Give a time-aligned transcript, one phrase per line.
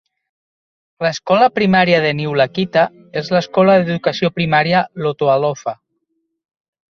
[1.07, 2.85] L'escola primària de Niulakita
[3.21, 5.77] és l'Escola d'educació primària Lotoalofa.